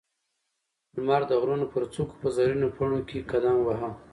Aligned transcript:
لمر 0.95 1.21
لا 1.23 1.27
د 1.29 1.31
غرونو 1.41 1.65
پر 1.73 1.83
څوکو 1.93 2.13
په 2.21 2.27
زرينو 2.35 2.67
پڼو 2.77 2.99
کې 3.09 3.27
قدم 3.31 3.55
واهه. 3.61 3.91